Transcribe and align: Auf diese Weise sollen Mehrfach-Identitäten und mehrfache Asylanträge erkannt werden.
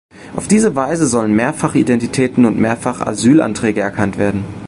Auf 0.35 0.47
diese 0.47 0.73
Weise 0.75 1.05
sollen 1.05 1.35
Mehrfach-Identitäten 1.35 2.45
und 2.45 2.57
mehrfache 2.57 3.05
Asylanträge 3.05 3.81
erkannt 3.81 4.17
werden. 4.17 4.43